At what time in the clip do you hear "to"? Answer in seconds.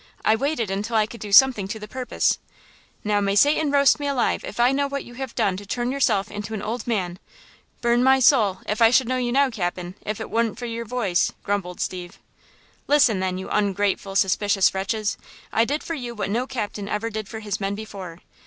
1.67-1.77, 5.57-5.65